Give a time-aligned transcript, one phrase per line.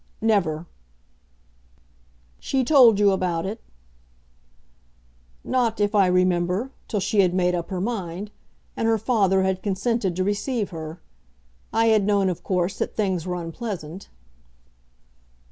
[0.19, 0.65] "Never!"
[2.39, 3.61] "She told you about it?"
[5.43, 8.31] "Not, if I remember, till she had made up her mind,
[8.75, 10.99] and her father had consented to receive her.
[11.71, 14.09] I had known, of course, that things were unpleasant."